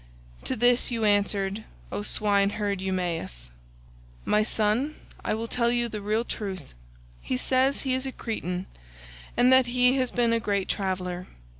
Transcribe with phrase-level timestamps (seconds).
[0.45, 3.51] To this you answered, O swineherd Eumaeus,
[4.25, 6.73] "My son, I will tell you the real truth.
[7.21, 8.65] He says he is a Cretan,
[9.37, 11.27] and that he has been a great traveller.